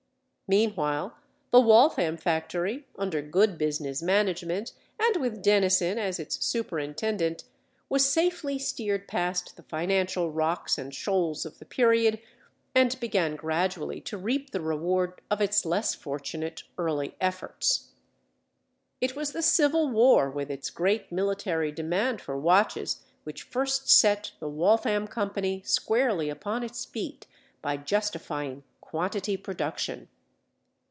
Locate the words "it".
18.99-19.15